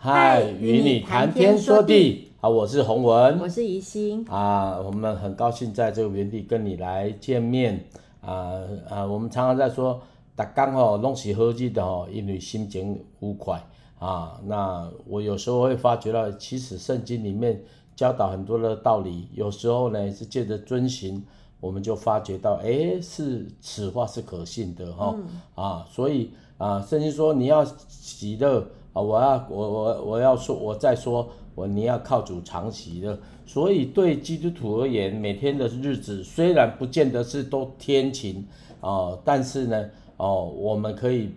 [0.00, 2.48] 嗨，与你谈天说地啊！
[2.48, 4.78] 我是洪文，我是宜心啊。
[4.78, 7.84] 我们很高兴在这个园地跟你来见面
[8.20, 9.04] 啊啊！
[9.04, 10.00] 我们常常在说，
[10.36, 13.60] 大家哦，拢是好日的哦，因为心情愉快
[13.98, 14.40] 啊。
[14.46, 17.60] 那我有时候会发觉到，其实圣经里面
[17.96, 21.20] 教导很多的道理，有时候呢是借着遵循，
[21.58, 25.86] 我们就发觉到，哎，是此话是可信的哈、哦嗯、啊。
[25.90, 28.64] 所以啊，圣经说你要喜乐。
[28.92, 33.18] 我要我我我要说，我再说我你要靠主常喜乐。
[33.46, 38.44] 所以对基督徒而言，每天的日子虽然不见得是都天晴
[38.80, 39.88] 哦，但是呢
[40.18, 41.30] 哦，我们可以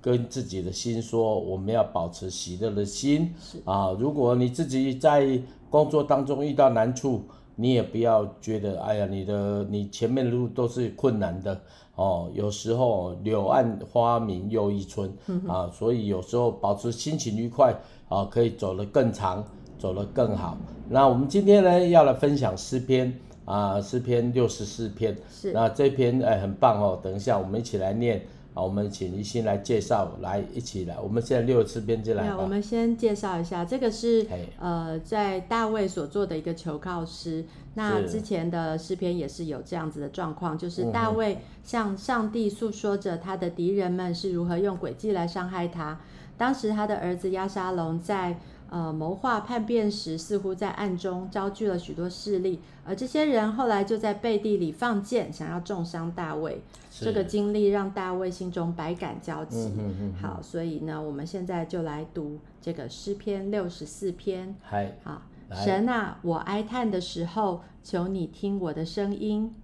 [0.00, 3.32] 跟自己的心说，我们要保持喜乐的心
[3.64, 3.90] 啊。
[3.98, 5.40] 如果你自己在
[5.70, 7.22] 工作当中遇到难处，
[7.54, 11.58] 你也不要觉得哎呀，你的你前面的路都是困难的。
[11.96, 15.10] 哦，有时候柳暗花明又一村
[15.48, 17.74] 啊，所以有时候保持心情愉快
[18.08, 19.44] 啊，可以走得更长，
[19.78, 20.56] 走得更好。
[20.88, 23.12] 那我们今天呢，要来分享诗篇
[23.44, 25.16] 啊，诗篇六十四篇。
[25.30, 25.52] 是。
[25.52, 28.24] 那这篇哎很棒哦，等一下我们一起来念
[28.56, 30.98] 啊，我们请一心来介绍，来一起来。
[30.98, 32.38] 我们现在六十四篇就来吧。
[32.40, 34.26] 我们先介绍一下，这个是
[34.58, 37.44] 呃在大卫所做的一个求告诗。
[37.74, 46.00] 那之前的诗篇也是有这样子的状况，就是大卫向上帝诉说着他的敌人们是如何用诡计来伤害他。
[46.38, 48.38] 当时他的儿子押沙龙在
[48.70, 56.62] 呃谋划叛变时，似乎在暗中招聚了许多势力，而这些人后来就在背地里放箭，想要重伤大卫。
[57.00, 59.72] 这个经历让大卫心中百感交集。
[60.20, 64.54] 好，所以呢，我们现在就来读这个诗篇六十四篇。
[65.02, 65.22] 好。
[65.52, 69.54] 神啊，我哀叹的时候，求你听我的声音，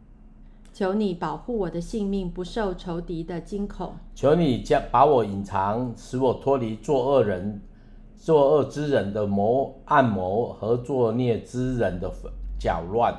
[0.72, 7.60] 求你保护我的性命不受仇敌的惊恐，求你将把我隐藏，使我脱离作恶人、
[8.16, 12.08] 作恶之人的谋暗谋和作孽之人的
[12.60, 13.12] 搅乱。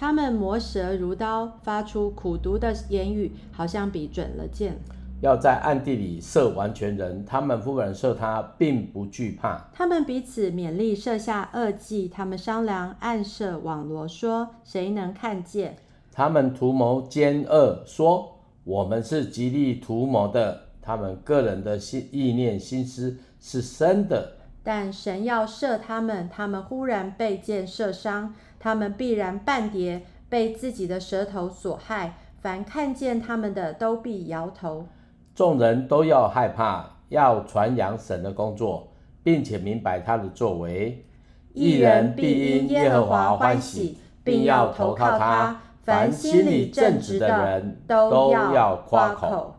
[0.00, 4.78] 他们磨舌如刀，发出苦毒的言语，好像比准了箭。
[5.20, 9.68] 要在暗地里射完全人，他们夫人射他，并不惧怕。
[9.74, 15.76] 他们彼此勉励设下恶计，他们商量暗射网罗，说谁能看见？
[16.10, 20.62] 他们图谋奸恶，说我们是极力图谋的。
[20.80, 32.14] 他们个人的心意念心思是深的，但神要射他们，他们忽然被箭射伤，他们必然半跌，被自己的舌头所害。
[32.40, 34.86] 凡看见他们的，都必摇头。
[35.34, 41.04] 众人都要害怕，要传扬神的工作，并且明白他的作为。
[41.52, 45.60] 一人必因耶和华欢喜，并要投靠他。
[45.82, 49.56] 凡心里正直的人都要夸口。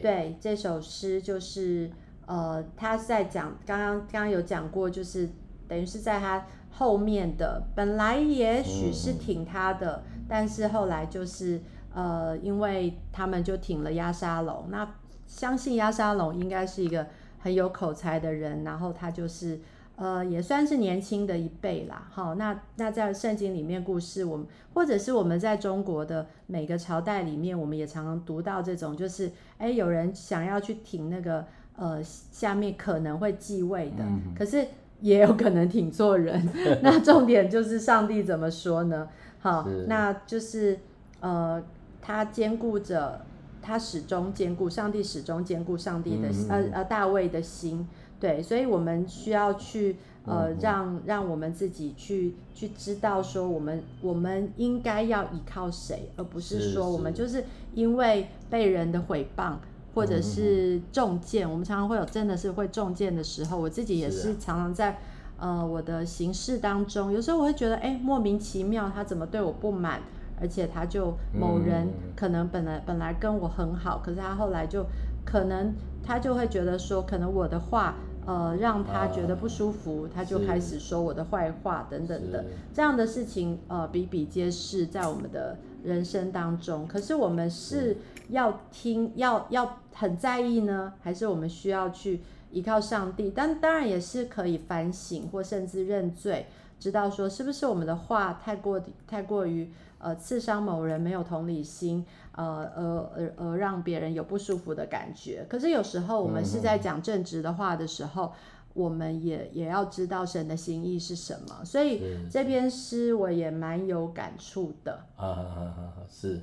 [0.00, 1.90] 对，这首诗就是
[2.26, 5.28] 呃，他在讲，刚刚刚刚有讲过，就是
[5.68, 11.60] 等于是在他后面的，本来也许是挺他的，嗯、但是后来就是
[11.94, 14.88] 呃，因为他们就挺了压沙龙，那。
[15.26, 17.06] 相信压沙龙应该是一个
[17.38, 19.58] 很有口才的人，然后他就是
[19.96, 22.06] 呃也算是年轻的一辈啦。
[22.10, 34.64] 好，那那在圣经里面故事，我们或者是我们在中国的每个朝代里面，我们也常常读到这种，就是哎有人想要去挺那个呃下面可能会继位的，嗯、可是
[35.04, 36.48] 也有可能挺错人。
[36.82, 39.08] 那重点就是上帝怎么说呢？
[39.38, 40.78] 好，那就是
[41.20, 41.62] 呃
[42.00, 43.20] 他兼顾着。
[43.66, 47.88] 他始终兼顾上帝，始终兼顾上帝的呃呃大卫的心，
[48.20, 57.42] 对，所以我们需要去呃让让我们自己去去知道说我们我们应该要依靠谁，而不是说我们就是
[57.72, 59.54] 因为被人的诽谤
[59.94, 64.98] 或者是中箭，我们常常会有真的是会中箭的时候，我自己也是常常在
[65.38, 70.00] 呃我的行事当中，有时候我会觉得哎莫名其妙他怎么对我不满。
[70.40, 74.84] 而且他就某人可能本来本来跟我很好，可是他后来就
[75.24, 75.72] 可能
[76.02, 77.94] 他就会觉得说，可能我的话
[78.26, 86.86] 呃让他觉得不舒服，他就开始说我的坏话等等的这样的事情呃比比皆是在我们的人生当中。
[86.88, 87.96] 可是我们是
[88.28, 93.30] 要听要要很在意呢，还是我们需要去依靠上帝？
[93.34, 96.46] 但当然也是可以反省或甚至认罪，
[96.80, 99.70] 知道说是不是我们的话太过太过于。
[99.98, 102.84] 呃，刺伤某人没有同理心，呃，而
[103.16, 105.46] 而而让别人有不舒服的感觉。
[105.48, 108.32] 可是有时候我们是在讲正直的话的时候，嗯、
[108.74, 111.64] 我们也也要知道神的心意是什么。
[111.64, 114.92] 所以这篇诗我也蛮有感触的。
[115.16, 115.94] 啊啊啊！
[116.06, 116.42] 是，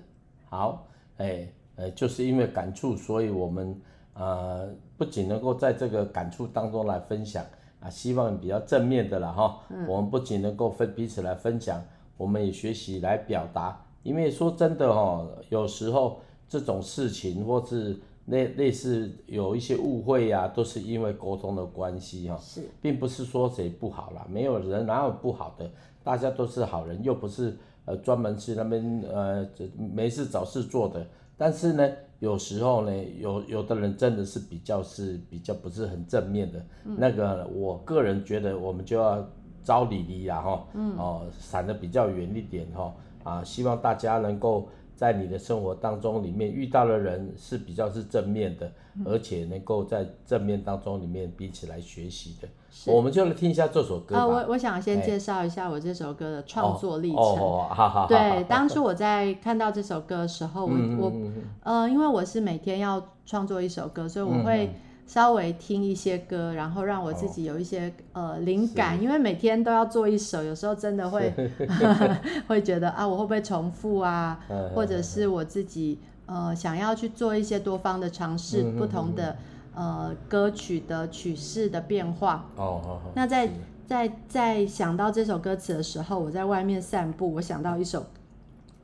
[0.50, 0.88] 好，
[1.18, 3.80] 哎，呃，就是因为感触，所以我们
[4.14, 7.46] 呃不仅能够在这个感触当中来分享，
[7.80, 9.60] 啊，希望比较正面的啦哈。
[9.88, 11.84] 我们不仅能够分彼此来分享，
[12.18, 13.86] 我们也学习来表达。
[14.04, 16.20] 因为说真的哈，有时候
[16.50, 22.38] 这种事情或是类类似有一些误会呀、啊，都是因为沟通的关系哈。
[22.42, 25.70] 是，并不是说谁不好啦，没有人哪有不好的，
[26.04, 31.06] 大家都是好人，又不是呃专门去那边呃没事找事做的。
[31.38, 31.90] 但是呢，
[32.20, 39.28] 有时候呢，有有的人真的是比较是比较不是很正面的，嗯、那个我个人觉得我们就要
[39.64, 44.68] 招礼离啦哈，嗯、哦，闪得比较远一点哈，啊，希望大家能够
[45.02, 52.48] 在你的生活当中里面遇到的人是比较是正面的，嗯、而且能够在正面当中里面彼此来学习的。
[52.86, 54.22] 我们就来听一下这首歌吧。
[54.22, 57.20] 啊，我我想先介绍一下我这首歌的创作历程。
[57.20, 58.08] 哦，好好好。
[58.08, 61.12] 对，当初我在看到这首歌的时候，我我
[61.64, 64.70] 呃，因为我是每天要创作一首歌，所以我会
[65.12, 69.02] 稍微听一些歌，然后让我自己有一些呃灵感。
[69.04, 71.34] 因为每天都要做一首，有时候真的会
[72.48, 74.40] 会觉得啊，我会不会重复啊？
[74.74, 79.36] 或者是我自己呃想要去做一些多方的尝试，不同的。
[79.74, 82.46] 呃，歌曲的曲式的变化。
[82.58, 83.02] 哦，好好。
[83.16, 83.50] 那在
[83.88, 88.06] 在在想到这首歌词的时候，我在外面散步，我想到一首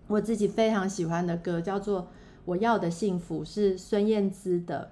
[0.07, 2.01] 我自己非常喜欢的歌，叫做
[2.45, 4.91] 《我要的幸福》，是孙燕姿的。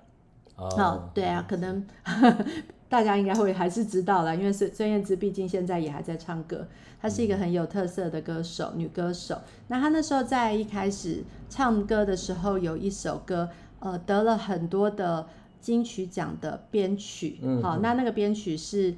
[0.56, 1.86] 哦，哦，对啊，可能
[2.90, 6.68] 大家应该会还是知道了，因为孙孙燕姿毕竟现在也还在唱歌，
[7.02, 9.42] 她是一个很有特色的歌手，女歌手。
[9.68, 13.50] 那她那时候在一开始唱歌的时候，有一首歌，
[13.80, 15.28] 呃，得了很多的。
[15.62, 18.94] 金曲奖的编曲，嗯、哼好，那那个编曲是，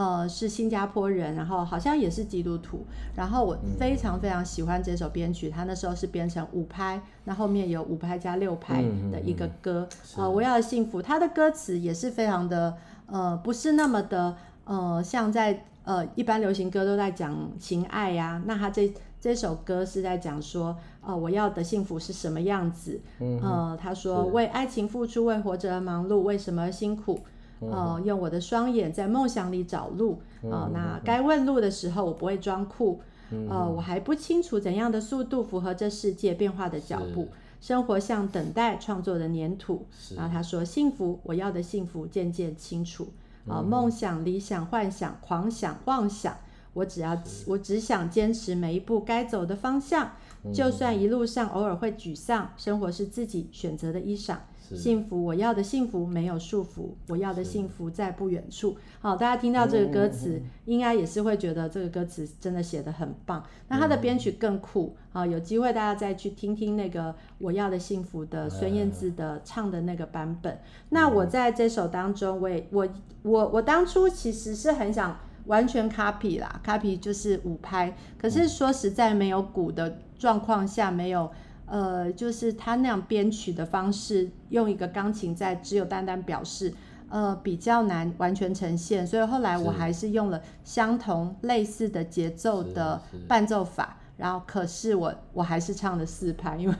[0.00, 8.82] 呃，是新加坡人，然后好像也是基督徒，然后我非常非常喜欢这首编曲，他那时候是编成五拍，那后面有五拍加六拍
[9.12, 9.86] 的一个歌，
[10.16, 12.74] 呃，我要的幸福，他的歌词也是非常的，
[13.08, 18.90] 呃，不是那么的，呃，像在呃一般流行歌都在讲情爱呀、啊，那他这。
[19.22, 22.98] 这首歌是在讲说，呃，我要的幸福是什么样子？
[23.18, 27.20] 嗯，呃，他说为爱情付出，为活着而忙碌，为什么而辛苦？
[27.60, 30.20] 呃，用我的双眼在梦想里找路。
[30.44, 33.00] 啊、呃，那该问路的时候，我不会装酷。
[33.48, 37.28] 呃，我还不清楚怎样的速度符合这世界变化的脚步。
[37.60, 39.86] 生活像等待创作的粘土。
[40.16, 43.08] 然后他说，幸福，我要的幸福渐渐清楚。
[43.46, 46.36] 啊、呃，梦想、理想、幻想、狂想、妄想。
[46.72, 50.12] 我只要，我只想坚持每一步该走的方向，
[50.44, 54.36] 嗯、就算一路上偶尔会沮丧，生活是自己选择的衣裳。
[54.76, 58.76] 是幸福，我要的幸福没有束缚，我要的幸福在不远处。
[59.00, 63.44] 好，大家听到这个歌词，嗯、应该也是会觉得这个歌词真的写得很棒。
[63.68, 65.26] 那它的编曲更酷啊！
[65.26, 70.54] 有机会大家再去听听那个我要的幸福的孙燕姿的唱的那个版本。
[70.54, 72.88] 嗯、那我在这首当中，我也我
[73.22, 75.18] 我我当初其实是很想。
[75.46, 77.96] 完全 copy 啦，copy 就是五拍。
[78.18, 81.28] 可是说实在，没有鼓的状况下，没有
[81.70, 86.74] 呃，就是他那样编曲的方式，用一个钢琴在只有单单表示，
[87.08, 89.06] 呃，比较难完全呈现。
[89.06, 96.74] 所以后来我还是用了相同类似的节奏的伴奏法，然后可是我我还是唱了四拍，因为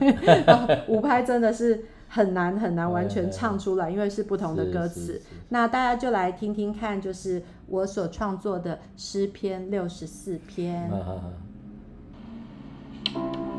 [0.87, 1.85] 五拍真的是。
[2.13, 5.21] 很难很难完全唱出来，因为是不同的歌词。
[5.47, 10.91] 那大家就来听听看，就是我所创作的诗篇六十四篇。
[13.05, 13.50] 众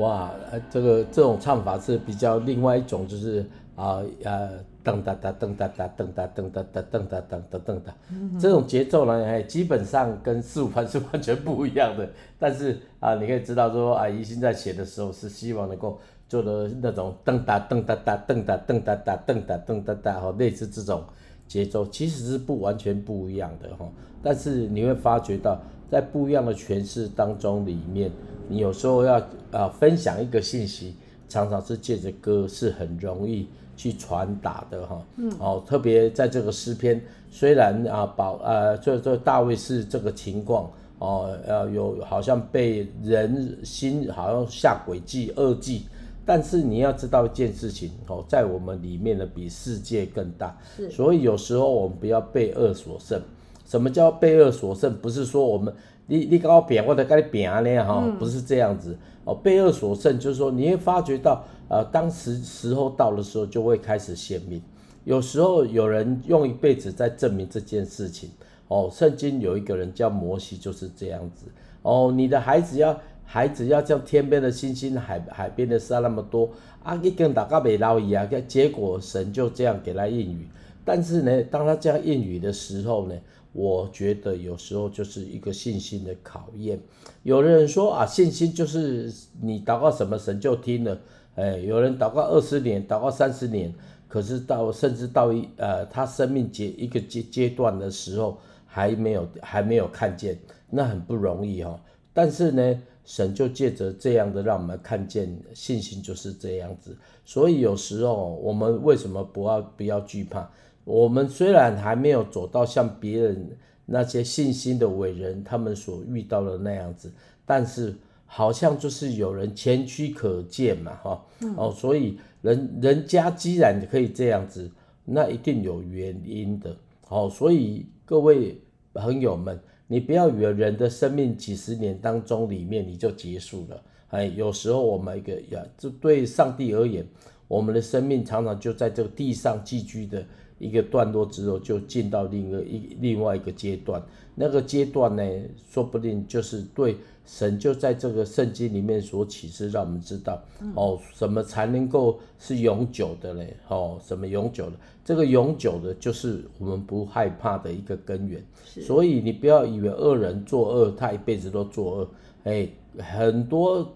[0.00, 0.30] 哇，
[0.70, 3.44] 这个这种唱法是比较另外一种，就是
[3.76, 4.50] 啊呃
[4.82, 7.94] 噔哒哒噔哒哒噔哒噔哒哒噔哒噔哒噔哒，
[8.40, 12.08] 这种节奏呢，哎，基本上跟四五拍是完全不一样的。
[12.38, 21.04] 但是啊，你可以知道说啊，宜兴在写的时候是希望能够做的那种噔哒噔哒哒噔哒噔哒哒噔哒噔哒哒哈，类似这种
[21.46, 23.86] 节奏，其实是不完全不一样的哈。
[24.22, 28.10] 但是你会发觉到，在不一样的诠释当中里面。
[28.48, 30.94] 你有时候要啊、呃、分享一个信息，
[31.28, 35.00] 常常是借着歌是很容易去传达的哈。
[35.16, 35.32] 嗯。
[35.38, 40.68] 哦，特别在这个诗篇，虽然啊保呃这这大卫是这个情况
[40.98, 45.86] 哦，呃有好像被人心好像下诡计恶计，
[46.26, 50.58] 但是你要知道一件事情哦，在我们里面呢比世界更大。
[50.76, 50.90] 是。
[50.90, 53.22] 所以有时候我们不要被恶所胜。
[53.70, 54.92] 什么叫被恶所胜？
[54.96, 55.72] 不是说我们。
[56.06, 59.32] 你你跟我扁，我得跟你拼呢哈，不是这样子哦。
[59.32, 64.60] 被恶所胜，就是说你会发觉到，呃，当时时候到的时候，就会开始显明。
[65.04, 68.28] 有时候有人用一辈子在证明这件事情
[68.66, 68.90] 哦。
[68.92, 71.46] 圣经有一个人叫摩西，就是这样子
[71.82, 72.12] 哦。
[72.12, 76.50] 你的孩子要孩子要像天边的星星，海海边的沙那么多
[76.82, 80.48] 啊，一根打个没捞一啊，结果神就这样给他应许。
[80.84, 83.14] 但是呢，当他这样应许的时候呢？
[83.52, 86.80] 我觉得有时候就是一个信心的考验。
[87.22, 90.98] 有的人说啊，信心就是你祷告什么神就听了。
[91.34, 93.72] 哎，有人祷告二十年，祷告三十年，
[94.08, 100.38] 可是到甚至到一呃他生命阶一个阶阶段的时候，还没有还没有看见，
[100.68, 101.80] 那很不容易哈、哦。
[102.12, 106.96] 但是呢，神就借着这样的让我们看见信心就是这样子。
[107.24, 110.50] 所以有时候我们为什么不要不要惧怕？
[110.84, 113.56] 我们虽然还没有走到像别人
[113.86, 117.12] 那些信心的伟人他们所遇到的那样子，
[117.44, 117.94] 但是
[118.24, 121.24] 好像就是有人前驱可见嘛，哈，
[121.56, 124.70] 哦，所以人人家既然可以这样子，
[125.04, 126.76] 那一定有原因的，
[127.08, 128.60] 哦，所以各位
[128.94, 137.04] 朋友们，你不要以为人的生命几十年当中里面你就结束了，哎，有时候我们一个呀，这对上帝而言，
[137.48, 140.24] 我们的生命常常就在这个地上寄居的。
[140.60, 144.00] 一个段落之后，就进到另一个一另外一个阶段。
[144.36, 145.22] 那个阶段呢，
[145.70, 153.56] 说不定就是对神就在这个圣经里面所启示，让我们知道、嗯、哦，什么才能够是永久的嘞？
[153.68, 154.72] 哦，什么永久的？
[155.04, 158.42] 这个永久的，就是我们不害怕的一个根源。
[158.64, 162.10] 所以你不要以为恶人作恶，他一辈子都作恶。
[162.44, 163.86] 哎，很多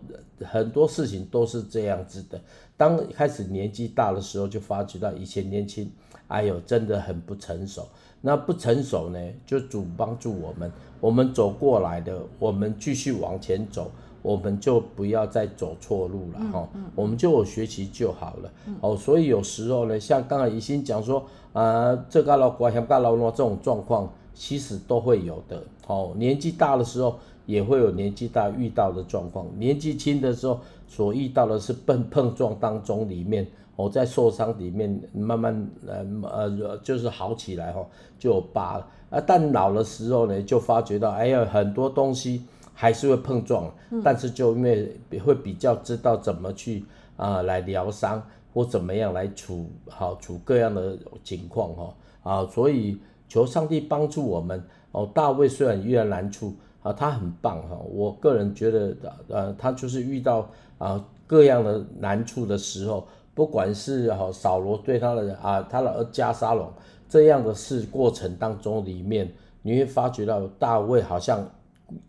[0.40, 2.40] 很多事情都是这样子的。
[2.76, 5.90] 当开始年纪大的时候，就发觉到以前年轻。
[6.28, 7.86] 哎呦，真的很不成熟。
[8.20, 13.90] 那不成熟呢，就主帮助我们，我们走过来的，我们继续往前走，
[14.22, 16.90] 我们就不要再走错路了哈、嗯嗯。
[16.94, 18.50] 我们就有学习就好了。
[18.80, 21.20] 哦、嗯，所以有时候呢，像刚才怡心讲说，
[21.52, 25.62] 啊、呃，这个老寡想干老罗这种状况，其实都会有的。
[25.86, 33.46] 哦，年纪大的时候也会有年纪大遇到的状况，年纪轻的时候所遇到的是碰碰撞当中里面。
[33.76, 37.84] 我在受伤里面慢慢呃呃就是好起来哈，
[38.18, 39.20] 就有疤了啊。
[39.26, 46.84] 但老的时候呢，就发觉到哎呀，很多东西还是会碰撞，嗯、但是就因为会比较知道怎么去
[47.16, 52.96] 啊、呃、来疗伤或怎么样来处好处各样的情况哈啊，所以
[53.28, 54.62] 求上帝帮助我们
[54.92, 55.10] 哦。
[55.12, 57.76] 大卫虽然遇到难处啊，他很棒哈。
[57.90, 63.04] 我个人觉得呃，他就是遇到啊各样的难处的时候。
[63.34, 66.72] 不管是哈扫罗对他的啊，他的儿押沙龙
[67.08, 69.28] 这样的事过程当中里面，
[69.62, 71.44] 你会发觉到大卫好像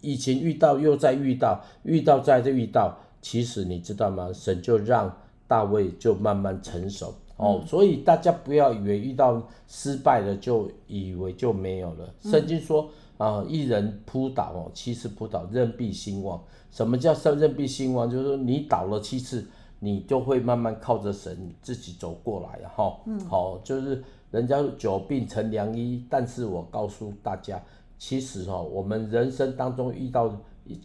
[0.01, 4.29] 以前遇到又再遇到，遇到再再遇到，其实你知道吗？
[4.31, 5.11] 神就让
[5.47, 12.07] 大卫就慢慢成熟哦，所以大家不要以为遇到失败了就以为就没有了。
[12.21, 16.39] 圣经说啊，一人扑倒哦，七次扑倒，任必兴旺。
[16.71, 18.07] 什么叫任必兴旺？
[18.09, 19.43] 就是说你倒了七次。
[19.85, 27.61] 你就会慢慢靠着神自己走过来，哈，嗯，好，就是人家久病成良医，但是我告诉大家，
[27.99, 30.35] 其实哈，我们人生当中遇到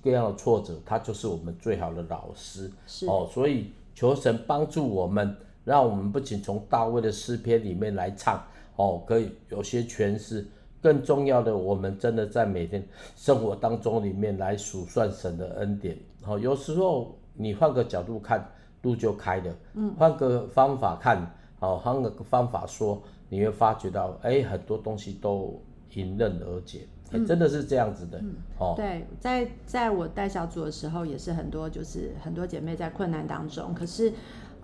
[0.03, 3.07] 各样的挫折，他就是我们最好的老师，是。
[3.07, 8.45] 哦，所以求神帮助我们，让我们不仅从大卫的诗篇里面来唱，
[8.77, 10.47] 哦，可以有些诠释，
[10.83, 18.47] 更重要的，我们真的在每天生活当中里面来数算神的恩典，好，有时候你换个角度看。
[18.83, 25.61] 路就开了，嗯，换个方法看，好，换个方法说，你会发觉到，哎，很多东西都
[25.95, 26.87] 迎刃而解。
[27.13, 28.75] 欸、真的是这样子的，嗯、哦。
[28.77, 34.13] 对，在在我带小组的时候，也是很多就是很多姐妹在困难当中，可是，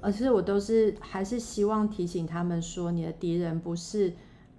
[0.01, 4.15] 而是我都是还是希望提醒他们说，你的敌人不是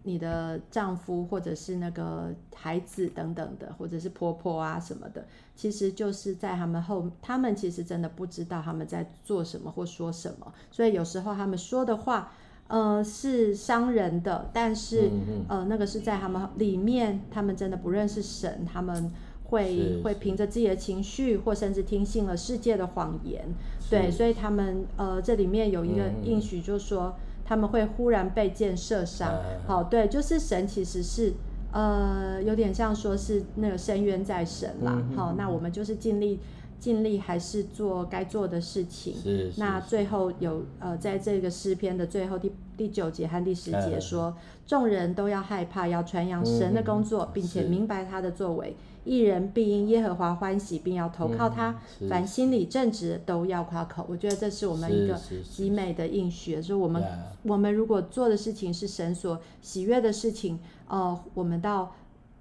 [0.07, 12.31] 你的丈夫或者是那个孩子等等的，或者是婆婆啊什么的，其实就是在他们后，他们其实真的不知道他们在做什么或说什么，所以有时候他们说的话。
[12.69, 15.09] 呃，是伤人的，但是、
[15.47, 19.09] 呃，那个是在他们里面，他们真的不认识神，他们
[19.45, 23.45] 会会凭着自己的情绪，或甚至听信了世界的谎言，
[23.89, 31.33] 对，所以他们呃，这里面有一个应许，就是说、嗯、他们会忽然被箭射伤，啊、好，对，就是神其实是
[31.71, 36.39] 呃，有点像说是那个深渊在神啦，嗯、好，那我们就是尽力。
[36.79, 39.15] 尽力还是做该做的事情。
[39.15, 39.51] 是。
[39.51, 44.31] 是那最后有呃，在这个诗篇的最后第第九节和第十节说，
[44.63, 48.75] 众、嗯、人都要害怕，要传扬神的工作，嗯、并且明白他的作为。
[49.07, 51.79] 义人必因耶和华欢喜，并要投靠他。
[52.01, 54.05] 嗯、凡心里正直都要夸口。
[54.09, 55.17] 我觉得这是我们一个
[55.49, 57.09] 极美的应许，就是我们、嗯、
[57.43, 61.95] 我们如果做的事情是神所喜悦的事情，呃，我们到。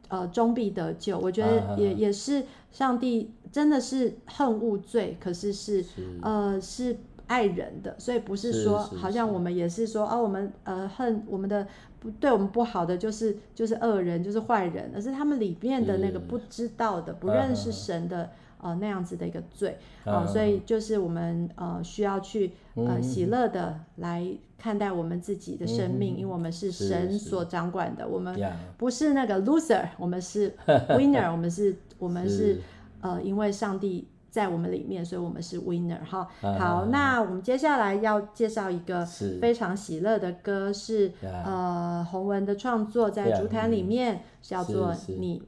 [0.09, 5.89] 呃，终必得救，我觉得也、uh, 也是上帝真的是恨恶罪，可是是，是
[6.23, 6.97] 呃是
[7.27, 11.67] 爱人的，所以不是说好像我们也是说哦，我们呃恨我们的
[12.01, 18.31] 不对我们不好的就是就是恶人就是坏人，而是他们里面的那个不知道的不认识神的。
[18.59, 28.35] 呃，那样子的一个罪，啊、呃，所以就是我们呃需要去呃喜乐的来看待我们自己的生命，嗯、因为我们是神所掌管的，我们
[28.79, 30.57] 不是那个 loser，我们是
[30.89, 32.59] winner，我们是，我们是。
[33.03, 36.29] 呃，因为上帝在我们里面，所以我们是 winner 哈。
[36.43, 39.03] 好，那我们接下来要介绍一个
[39.41, 45.43] 非常喜乐的歌，是呃洪文的创作，在竹坛里面叫做你。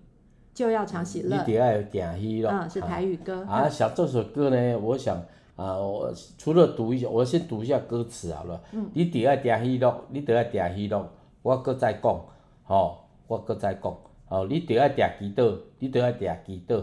[0.55, 1.37] 就要常喜乐。
[1.37, 2.48] 你得爱定喜乐。
[2.51, 3.44] 嗯，是台语歌。
[3.46, 5.16] 啊，啊像这首歌呢，我想
[5.55, 8.61] 啊，我除了读一下，我先读一下歌词好了。
[8.72, 8.90] 嗯。
[8.94, 11.09] 你得爱定喜乐，你得爱定喜乐，
[11.42, 12.20] 我搁再讲，
[12.64, 12.96] 吼、哦，
[13.29, 13.96] 我搁再讲，
[14.29, 16.83] 哦，你得爱定祈祷，你得爱定祈祷，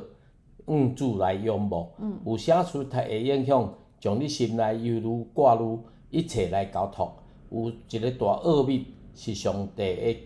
[0.68, 1.88] 向主来仰慕。
[2.00, 2.20] 嗯。
[2.26, 7.14] 有啥事体会影响，将你心内犹如挂入，一切来交托。
[7.50, 10.18] 有一个大奥秘，是上帝的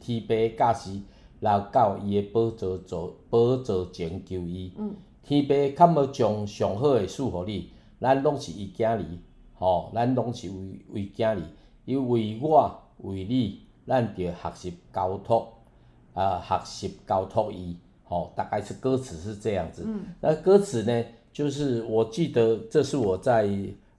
[0.00, 1.00] 天父驾驶。
[1.40, 9.04] 来到伊的宝座座宝座前求伊，嗯、天父较要将上好的赐予你，咱拢是伊囝儿，
[9.52, 11.42] 吼、哦，咱拢是为为囝儿，
[11.84, 15.52] 伊为我为你，咱着学习交托，
[16.14, 19.82] 啊，学习交托伊，吼、哦，大概是歌词是这样子。
[19.86, 23.48] 嗯、那歌词呢，就是我记得这是我在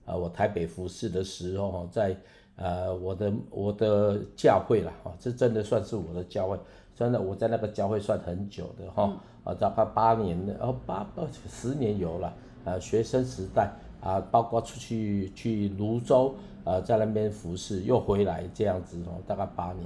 [0.04, 2.16] 呃我台北服侍的时候，在
[2.56, 6.58] 呃我的我的教会啦，哈，这真的算是我的教会。
[6.94, 9.02] 真的，我在那个教会算很久的哈，
[9.44, 12.32] 啊、嗯，大概八年的，哦，八八十年有了，
[12.64, 19.84] 呃，学生时代啊，包括出去去泸州，啊，在那边服侍，又回来这样子哦，大概八年。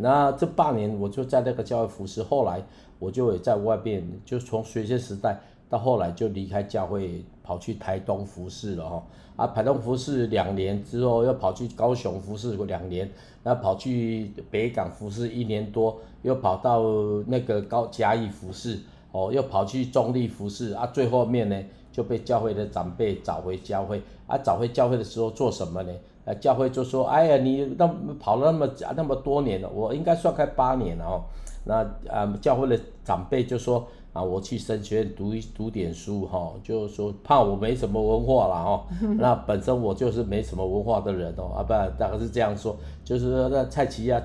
[0.00, 2.62] 那这八年我就在那个教会服侍，后来
[2.98, 9.02] 我就也在外边，就从学生时代到后来就离开教会，跑去台东服侍了哈，
[9.36, 13.10] 啊，台东服侍两年之后，又跑去高雄服侍过两年。
[13.42, 16.82] 那跑去北港服侍一年多，又跑到
[17.26, 18.78] 那个高嘉义服侍，
[19.12, 21.58] 哦，又跑去中坜服侍啊，最后面呢
[21.90, 25.92] 就被教会的长辈找回教会，啊，找回教会的时候做什么呢？
[26.30, 27.88] 啊，教会就说，哎呀，你那
[28.18, 31.22] 跑了那么那么多年了，我应该算开八年了哦，
[31.64, 31.76] 那
[32.08, 33.86] 啊，教会的长辈就说。
[34.12, 38.84] 啊，我去神学院读一读点书哈，就是说怕我没什么文化了哈。
[39.20, 44.20] 那本身我就是没什么文化的人哦，啊不，大概是这样说，就是说那菜市啊，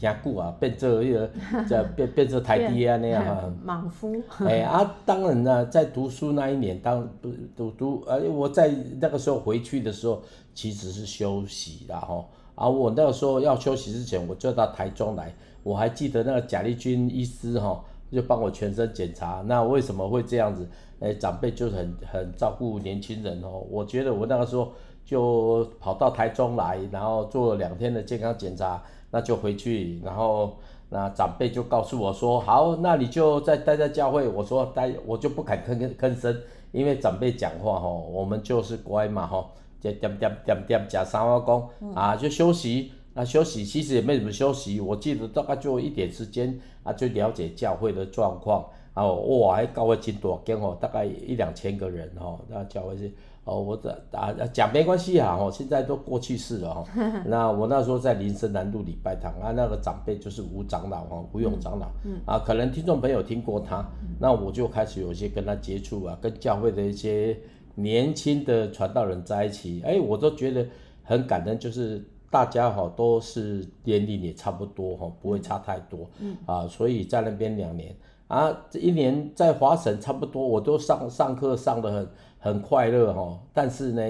[0.00, 1.30] 加固啊，变这一个，
[1.68, 3.52] 这变变成台地啊那样啊。
[3.62, 4.20] 莽夫。
[4.40, 10.22] 哎啊，当然呢，在读书那一年，当读读读，呃，我在那个时候回去的时候，
[10.54, 12.24] 其实是休息的哈。
[12.54, 15.32] 啊，我那个时候要休息之前，我就到台中来，
[15.62, 17.84] 我还记得那个贾立军医师哈。
[18.12, 20.68] 就帮我全身检查，那为什么会这样子？
[20.98, 23.64] 哎，长辈就很很照顾年轻人哦。
[23.70, 24.72] 我觉得我那个时候
[25.04, 30.56] 就跑到台中来，然后做了两天的健康检查，那就回去，然后
[30.88, 34.28] 那长辈就告诉我说，好，那你就再待在教会。
[34.28, 36.36] 我说待，我就不敢吭吭吭声，
[36.72, 42.92] 因为长辈讲话吼，我们就是乖嘛吼，就点点点点讲三话讲啊，就休息。
[43.12, 48.64] 那休息其实也没怎么休息，我记得大概就一点时间啊，就了解教会的状况。
[48.94, 53.10] 然后哇，还教会真大间哦，大概一两千个人哦，那教会是
[53.50, 56.84] 哦哦，我的啊讲没关系啊，哦，现在都过去式了哈。
[57.26, 63.84] 那我那时候在林森南路礼拜堂啊，那个长辈就是吴长老哈，吴勇长老，嗯，啊，可能听众朋友听过他，
[64.20, 67.36] 那我就开始有些跟他接触啊，跟教会的一些
[67.74, 70.64] 年轻的传道人在一起，哎，我都觉得
[71.02, 77.92] 很感恩，就是大家哈都是年龄也差不多哈，不会差太多，嗯，啊，所以在那边两年。
[78.28, 82.08] 啊，这一年在华省差不多，我都上上课上的很
[82.40, 83.38] 很快乐哈。
[83.54, 84.02] 但是呢，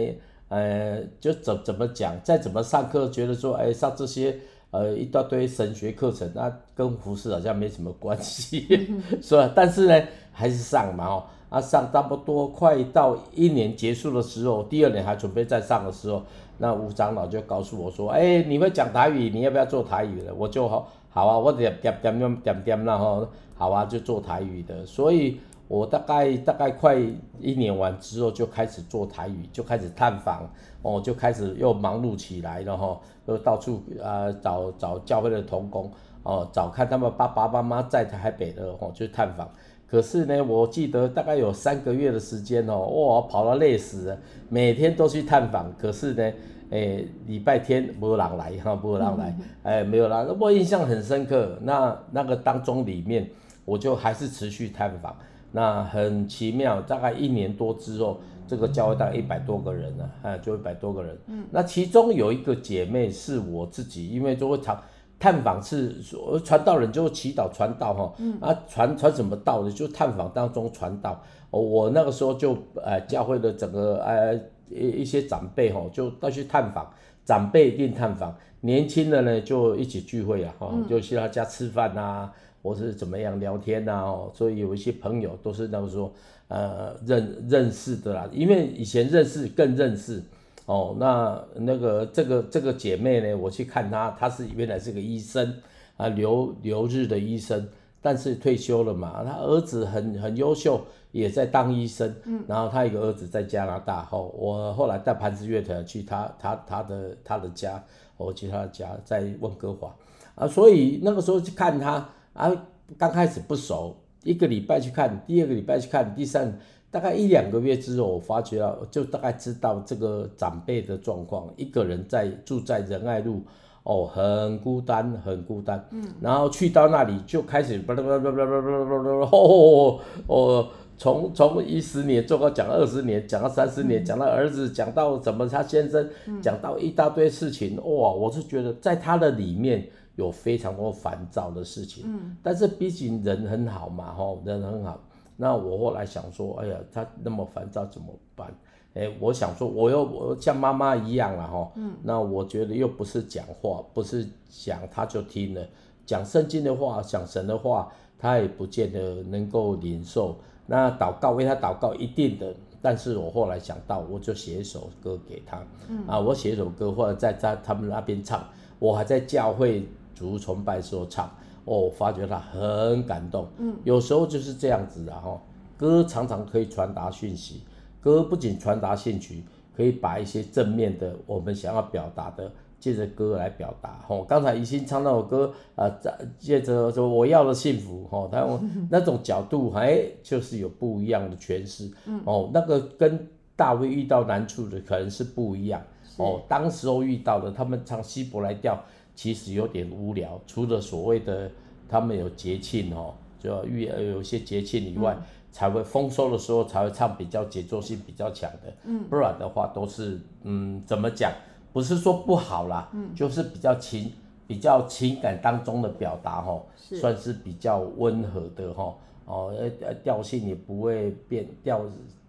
[0.48, 4.34] 呃，就怎怎么讲，再怎么上课，觉得说，哎，上这些
[4.70, 8.66] 呃一大堆神学课程，那跟服事好像没什么关系，
[9.20, 9.52] 是吧？
[9.54, 11.24] 但是呢，还是上嘛哦。
[11.50, 16.22] 啊，上差不多快到一年结束的时候，第二年还准备再上的时候，
[16.58, 20.32] 那吴长老就告诉我说，哎，你会讲台语，你要不要做台语的？
[20.32, 23.28] 我就好，好啊，我点点点点点点然后。
[23.56, 25.38] 好啊，就做台语的，所以
[25.70, 26.96] 我大概大概快
[27.38, 30.50] 一年完之后就开始做台语，就开始探访，
[30.82, 35.88] 哦，就开始又忙碌起来了哈，又到处啊、呃、找找教会的童工，
[36.24, 39.48] 哦，找看他们爸爸妈妈在台北的哦，去探访。
[39.86, 45.72] 可是呢，我记得大概有三个月的时间哦，哇，跑到累死了，每天都去探访。
[45.78, 46.32] 可是呢，
[46.70, 50.36] 诶，礼拜天没有人来哈，没有人来，哎，没有人。
[50.40, 53.30] 我印象很深刻，那那个当中里面。
[53.66, 55.14] 我就还是持续探访，
[55.52, 61.18] 那很奇妙，大概一年多之后，这个教会大概一百多个人了，啊，就一百多个人。
[61.26, 64.80] 嗯，那其中有一个姐妹是我自己，因为就会常
[65.18, 65.96] 探访是
[66.44, 71.20] 传道人就会祈祷传道哈，嗯，啊传传什么道的，就探访当中传道。
[71.50, 74.34] 我那个时候就呃教会的整个呃
[74.68, 76.88] 一一些长辈哈，就都去探访，
[77.24, 82.32] 长辈一定探访，年轻的呢就一起聚会啊，哈，就去他家吃饭啊。
[82.62, 84.02] 我是怎么样聊天呐？
[84.02, 86.12] 哦，所以有一些朋友都是那个说，
[86.48, 90.22] 呃，认认识的啦，因为以前认识更认识，
[90.66, 95.54] 哦，那那个这个这个姐妹呢，我去看她，她是原来是个医生
[95.96, 97.66] 啊，留留日的医生，
[98.02, 107.82] 但是退休了嘛，她儿子很很优秀，也在当医生，嗯，然后她一个儿子在加拿大，哦，我后来带盘子乐团去她她她的她的家，
[108.18, 109.96] 我去她的家在温哥华，
[110.34, 112.06] 啊，所以那个时候去看她。
[112.32, 112.50] 啊，
[112.96, 116.58] 刚开始不熟，一个礼拜去看，第二个礼拜去看，第三
[116.90, 123.42] 大概一两个月之后，我发觉到，就大概知道这个长辈的状况，一个人在住在仁爱路，
[123.82, 125.84] 哦，很孤单，很孤单。
[125.90, 126.04] 嗯。
[126.20, 136.08] 然后去到那里就开始巴拉巴拉巴拉巴拉巴拉哦哦，从从一十年做到讲二十年，讲到三十年，讲到儿子，讲到怎么他先生，
[136.40, 139.88] 讲到一大堆事情，哇，我是觉得在他的里面。
[140.16, 145.00] 有非常多烦躁的事情，嗯，但是毕竟人很好嘛，吼，人很好。
[145.36, 148.52] 那我后来想说，哎呀，他那么烦躁怎么办？
[148.92, 155.66] 哎、欸，我想说，我又我像妈妈一样了，吼，嗯，那我觉得又不是讲话，不是讲他就听了，
[156.04, 160.36] 讲圣经的话，讲神的话，他也不见得能够领受。
[160.66, 168.44] 那祷告为他祷告一定的，但是我后来想到，我就写一首歌给他，嗯，啊，我写一首歌或者在在他们那边唱，
[168.78, 169.88] 我还在教会。
[170.20, 171.26] 主崇拜时候唱，
[171.64, 173.48] 哦，我发觉他很感动。
[173.56, 175.40] 嗯，有时候就是这样子的哈，
[175.78, 177.62] 歌常常可以传达讯息，
[178.02, 179.42] 歌不仅传达兴趣，
[179.74, 184.04] 可以把一些正面的我们想要表达的，借着歌来表达。
[184.06, 185.90] 吼，刚才怡欣唱那首歌，啊，
[186.38, 188.46] 借着说我要的幸福，吼，他
[188.90, 191.90] 那种角度，哎，就是有不一样的诠释。
[192.04, 195.82] 嗯，哦，那个跟大卫遇到难处的可能是不一样。
[196.18, 198.78] 哦，当时候遇到的，他们唱希伯来调。
[199.14, 201.50] 其实有点无聊，除了所谓的
[201.88, 211.32] 他们有节庆哦，就要遇有些节庆以外，嗯、才会丰收的时候才会唱比较节奏性比较强的，嗯，不然的话都是嗯怎么讲，
[211.72, 214.10] 不是说不好啦，嗯，就是比较情
[214.46, 216.96] 比较情感当中的表达哈，是。
[216.98, 218.94] 算是比较温和的哈，
[219.26, 221.82] 哦呃调性也不会变调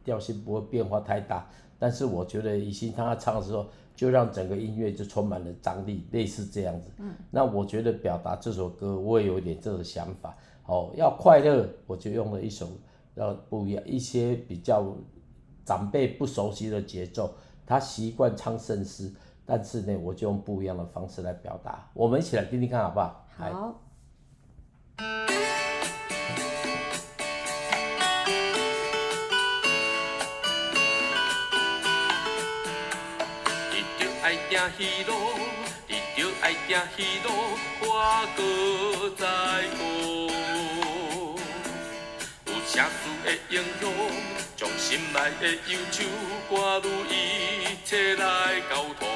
[0.03, 1.47] 调性不会变化太大，
[1.79, 3.65] 但是我觉得以心他唱的时候。
[4.01, 6.89] 就让整个音乐就充满了张力，类似这样子。
[6.97, 10.35] 嗯，那我觉得表达这首歌，我也有点这个想法。
[10.65, 12.67] 哦，要快乐，我就用了一首
[13.13, 14.91] 要不一样，一些比较
[15.63, 17.31] 长辈不熟悉的节奏，
[17.63, 19.13] 他习惯唱圣诗，
[19.45, 21.87] 但是呢，我就用不一样的方式来表达。
[21.93, 23.23] 我们一起来听听看好不好？
[23.37, 23.81] 好。
[34.51, 35.13] 行戏路，
[35.87, 39.23] 你着爱行戏路，我搁在
[39.77, 40.29] 乎。
[42.47, 43.89] 有圣书的英雄，
[44.57, 46.03] 将心内的忧愁，
[46.49, 49.07] 挂入一切来交托。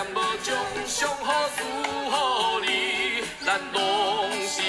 [0.00, 4.62] 父敢无将上好事予你，咱拢是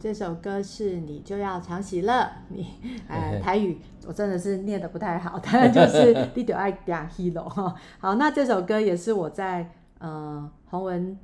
[0.00, 2.26] 这首歌是你就要常喜乐。
[2.48, 2.66] 你，
[3.06, 7.74] 呃，台语我真的是念的不太好，当然就是 你就爱定喜乐哈。
[7.98, 11.18] 好，那这首歌也是我在呃洪文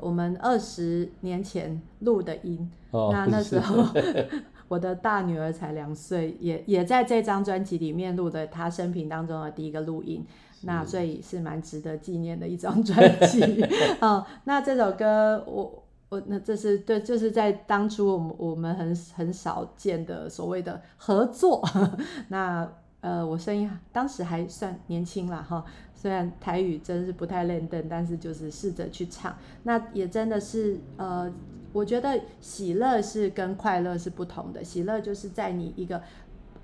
[0.00, 2.68] 我们二十年前录的音。
[2.90, 3.84] 哦、那那时候
[4.66, 10.26] 我的大女儿才两岁，也也在这张专辑里面录的她生平当中的第一个录音。
[10.62, 13.64] 那所以是蛮值得纪念的一张专辑。
[14.00, 15.84] 哦，那这首歌我。
[16.10, 21.64] 我那这是对，就是在当初我们我们很很少见的所谓的合作。
[22.26, 22.68] 那
[23.00, 29.34] 呃，我声音当时还算年轻啦哈，虽然台语真是不太练登，但是就是试着去唱。
[29.62, 31.32] 那也真的是呃，
[31.72, 34.64] 我觉得喜乐是跟快乐是不同的。
[34.64, 36.02] 喜乐就是在你一个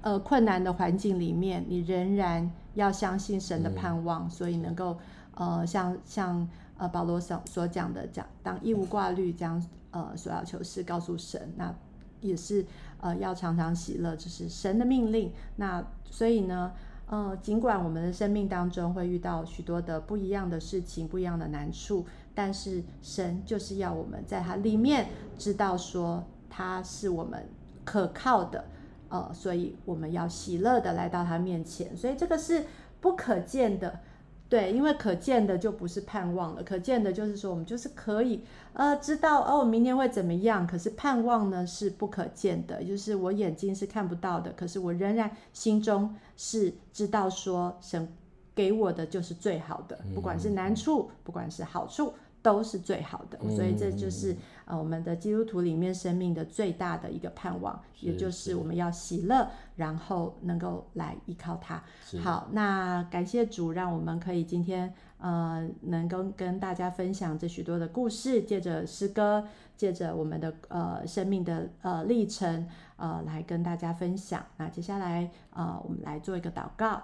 [0.00, 4.98] 呃困难的环境里面，你仍然要相信神的盼望，嗯、所以能够
[5.36, 6.48] 呃像像。
[6.78, 11.74] 呃，保罗所所讲的讲，当义无挂虑，将呃所要求事告诉神，那
[12.20, 12.66] 也是
[13.00, 15.32] 呃要常常喜乐，这是神的命令。
[15.56, 16.72] 那所以呢，
[17.06, 25.08] 呃，尽管我们的生命当中会遇到许多的不一样的事情，不一样的难处，但是神就是要我们在他里面
[25.38, 27.48] 知道说他是我们
[27.84, 28.64] 可靠的，
[29.08, 31.96] 呃，所以我们要喜乐的来到他面前。
[31.96, 32.66] 所以这个是
[33.00, 34.00] 不可见的。
[34.48, 40.64] 对，因为可见的就不是盼望了，可见的就是说我们就是可以呃知道哦，明天会怎么样。
[40.64, 48.08] 可是盼望呢是不可见的，就是我眼睛是看不到的，可是我仍然心中是知道说神
[48.54, 52.14] 给我的就是最好的，不管是难处，不管是好处。
[52.46, 61.82] 都是最好的，所以这就是呃我们的基督徒里面生命的最大的一个盼望，也就是我们要喜乐，然后能够来依靠他。
[62.22, 69.44] 好，那感谢主，让我们可以今天呃能够跟大家分享这许多的故事，借着诗歌，
[69.76, 74.46] 借着我们的呃生命的呃历程呃来跟大家分享。
[74.56, 77.02] 那接下来呃我们来做一个祷告，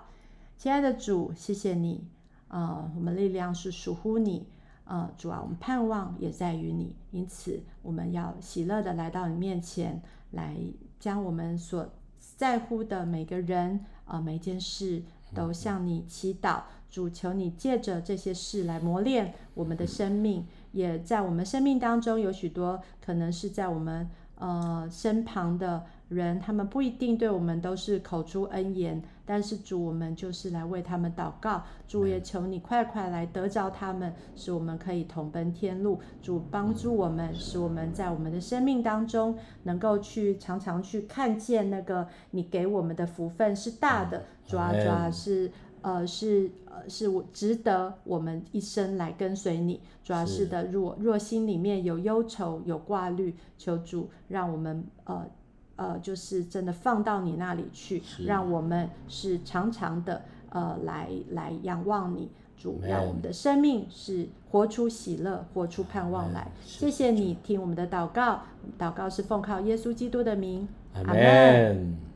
[0.57, 2.07] 亲爱的主，谢谢你，
[2.47, 4.47] 呃我们力量是属乎你。
[4.93, 10.03] 呃，主啊，我们盼望也在于你，因此我们要喜乐的来到你面前，
[10.33, 10.55] 来
[11.01, 11.89] 将我们所
[12.37, 15.03] 在乎的每个人，呃，每一件事，
[15.35, 16.65] 都向你祈祷。
[16.91, 31.63] 主，求你借着这些事来磨练我们的生命，也在我们生命当中有许多可能是在我们呃身旁的人，他们不一定对我们都是口出恩言，但是主，我们就是来为他们祷告。
[31.89, 35.99] 主也求你快快来得着他们，使我们可以同奔天路。
[36.21, 44.25] 主帮助我们，使我们在我们的生命当中能够去常常去看见那个你给我们的福分是大的。
[44.47, 45.51] 主啊，主啊，是。
[45.83, 49.81] 呃，是呃，是我值得我们一生来跟随你。
[50.05, 55.27] 主要是的，若若心里面有忧愁、有挂虑，求主让我们呃
[55.77, 62.31] 呃，就是真的放到你那里去，让我们是常常的呃来来仰望你。
[62.57, 66.47] 主，让我们的生命是活出喜乐，活出盼望来。
[66.65, 68.43] 谢谢你听我们的祷告，
[68.79, 72.12] 祷告是奉靠耶稣基督的名，阿门。